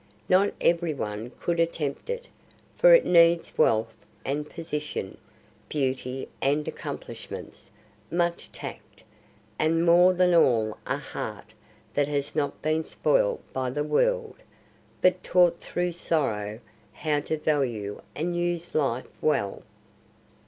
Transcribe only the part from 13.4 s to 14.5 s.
by the world,